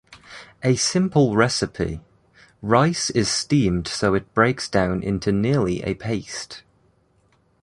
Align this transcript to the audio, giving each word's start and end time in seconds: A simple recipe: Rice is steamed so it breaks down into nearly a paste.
A 0.63 0.77
simple 0.77 1.35
recipe: 1.35 2.01
Rice 2.63 3.11
is 3.11 3.29
steamed 3.29 3.87
so 3.87 4.15
it 4.15 4.33
breaks 4.33 4.67
down 4.67 5.03
into 5.03 5.31
nearly 5.31 5.83
a 5.83 5.93
paste. 5.93 6.63